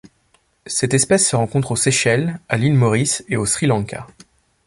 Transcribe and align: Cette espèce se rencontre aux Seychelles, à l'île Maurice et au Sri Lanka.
Cette 0.65 0.95
espèce 0.95 1.29
se 1.29 1.35
rencontre 1.35 1.73
aux 1.73 1.75
Seychelles, 1.75 2.39
à 2.49 2.57
l'île 2.57 2.73
Maurice 2.73 3.23
et 3.29 3.37
au 3.37 3.45
Sri 3.45 3.67
Lanka. 3.67 4.07